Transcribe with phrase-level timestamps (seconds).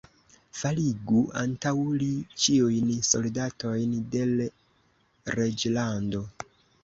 [0.59, 2.07] Faligu antaŭ li
[2.45, 4.49] ĉiujn soldatojn de l'
[5.39, 6.23] reĝlando!